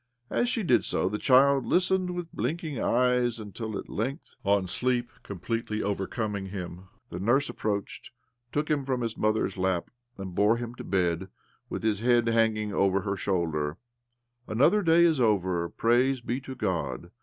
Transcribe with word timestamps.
As 0.31 0.49
she 0.49 0.63
did 0.63 0.83
so 0.83 1.07
the 1.07 1.19
child 1.19 1.63
listened 1.67 2.15
with 2.15 2.33
blinking 2.33 2.81
eyes; 2.81 3.39
until 3.39 3.77
at 3.77 3.87
length, 3.87 4.35
on 4.43 4.65
sleep 4.67 5.11
completely 5.21 5.83
over 5.83 6.07
coming 6.07 6.47
him, 6.47 6.85
the 7.11 7.19
nurse 7.19 7.49
approached, 7.49 8.09
took 8.51 8.67
him 8.71 8.83
from 8.83 9.01
his 9.01 9.15
mother's 9.15 9.57
lap, 9.59 9.91
and 10.17 10.33
bore 10.33 10.57
him 10.57 10.73
to 10.73 10.83
bed, 10.83 11.27
with 11.69 11.83
his 11.83 11.99
head 11.99 12.25
hanging 12.25 12.73
over 12.73 13.01
her 13.01 13.15
shoulder," 13.15 13.77
Another 14.47 14.81
day 14.81 15.03
is 15.03 15.19
over, 15.19 15.69
praise 15.69 16.19
be 16.19 16.41
to 16.41 16.55
God 16.55 17.11